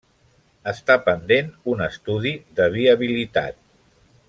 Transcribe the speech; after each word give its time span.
Està 0.71 0.95
pendent 1.09 1.51
un 1.75 1.85
estudi 1.89 2.33
de 2.61 2.69
viabilitat. 2.79 3.63